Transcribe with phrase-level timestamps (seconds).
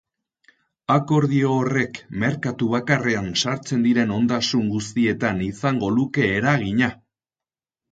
[0.93, 6.93] Akordio horrek merkatu bakarrean sartzen diren ondasun guztietan izango luke eragina.